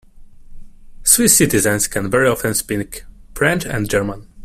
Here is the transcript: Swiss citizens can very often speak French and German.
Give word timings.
Swiss 1.03 1.37
citizens 1.37 1.85
can 1.87 2.09
very 2.09 2.27
often 2.27 2.55
speak 2.55 3.03
French 3.35 3.67
and 3.67 3.87
German. 3.87 4.27